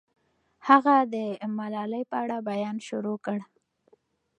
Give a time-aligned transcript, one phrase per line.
[0.67, 1.15] هغه د
[1.57, 3.39] ملالۍ په اړه بیان شروع کړ.